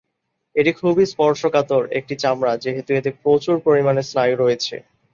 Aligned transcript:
এটি 0.55 0.71
খুবই 0.79 1.05
স্পর্শকাতর 1.13 1.83
একটি 1.99 2.13
চামড়া 2.23 2.53
যেহেতু 2.63 2.91
এতে 2.93 3.09
প্রচুর 3.21 3.55
পরিমাণে 3.67 4.01
স্নায়ু 4.03 4.35
রয়েছে। 4.37 4.75